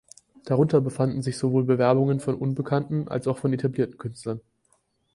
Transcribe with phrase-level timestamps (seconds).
[0.45, 4.41] Darunter befanden sich sowohl Bewerbungen von unbekannten als auch von etablierten Künstlern.